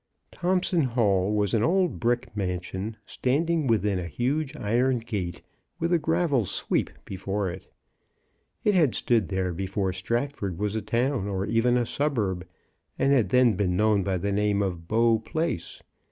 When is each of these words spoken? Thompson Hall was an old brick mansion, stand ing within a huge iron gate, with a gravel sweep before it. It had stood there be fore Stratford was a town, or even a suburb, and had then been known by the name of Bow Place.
Thompson 0.31 0.81
Hall 0.81 1.31
was 1.35 1.53
an 1.53 1.61
old 1.61 1.99
brick 1.99 2.35
mansion, 2.35 2.97
stand 3.05 3.51
ing 3.51 3.67
within 3.67 3.99
a 3.99 4.07
huge 4.07 4.55
iron 4.55 4.97
gate, 4.97 5.43
with 5.77 5.93
a 5.93 5.99
gravel 5.99 6.43
sweep 6.43 6.89
before 7.05 7.51
it. 7.51 7.71
It 8.63 8.73
had 8.73 8.95
stood 8.95 9.27
there 9.29 9.53
be 9.53 9.67
fore 9.67 9.93
Stratford 9.93 10.57
was 10.57 10.75
a 10.75 10.81
town, 10.81 11.27
or 11.27 11.45
even 11.45 11.77
a 11.77 11.85
suburb, 11.85 12.47
and 12.97 13.13
had 13.13 13.29
then 13.29 13.53
been 13.53 13.77
known 13.77 14.01
by 14.01 14.17
the 14.17 14.31
name 14.31 14.63
of 14.63 14.87
Bow 14.87 15.19
Place. 15.19 15.83